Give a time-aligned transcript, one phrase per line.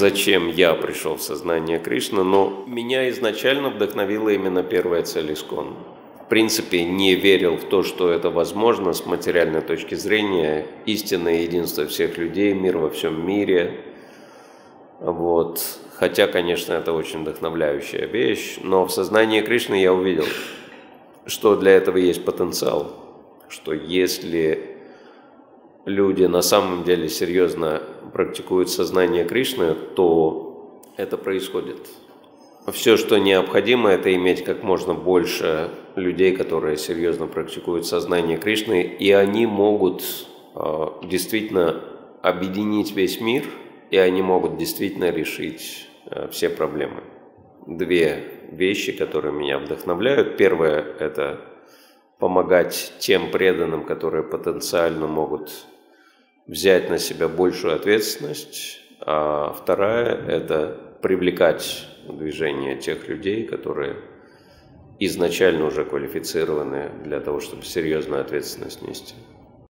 [0.00, 5.76] зачем я пришел в сознание Кришны, но меня изначально вдохновила именно первая цель Искон.
[6.24, 10.66] В принципе, не верил в то, что это возможно с материальной точки зрения.
[10.86, 13.82] Истинное единство всех людей, мир во всем мире.
[15.00, 15.62] Вот.
[15.96, 20.24] Хотя, конечно, это очень вдохновляющая вещь, но в сознании Кришны я увидел,
[21.26, 22.94] что для этого есть потенциал,
[23.50, 24.78] что если
[25.84, 27.82] люди на самом деле серьезно
[28.12, 31.78] практикуют сознание Кришны, то это происходит.
[32.72, 39.10] Все, что необходимо, это иметь как можно больше людей, которые серьезно практикуют сознание Кришны, и
[39.12, 40.02] они могут
[40.54, 41.82] э, действительно
[42.22, 43.44] объединить весь мир,
[43.90, 47.02] и они могут действительно решить э, все проблемы.
[47.66, 50.36] Две вещи, которые меня вдохновляют.
[50.36, 51.40] Первое– это
[52.20, 55.66] помогать тем преданным, которые потенциально могут
[56.46, 63.96] взять на себя большую ответственность, а вторая– это привлекать движение тех людей, которые
[64.98, 69.14] изначально уже квалифицированы для того, чтобы серьезную ответственность нести.